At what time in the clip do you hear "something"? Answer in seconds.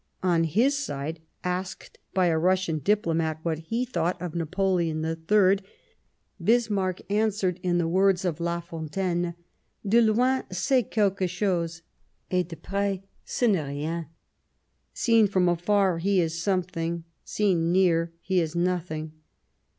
16.41-17.03